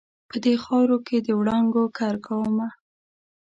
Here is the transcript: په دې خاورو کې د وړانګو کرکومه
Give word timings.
په 0.29 0.35
دې 0.43 0.55
خاورو 0.63 0.97
کې 1.07 1.17
د 1.21 1.27
وړانګو 1.39 1.83
کرکومه 1.97 2.67